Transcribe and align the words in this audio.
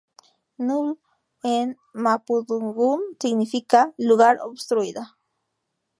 Ñuble 0.65 0.95
en 1.55 1.67
mapudungun 2.03 2.99
significa 3.21 3.79
"lugar 4.09 4.35
obstruido". 4.47 5.03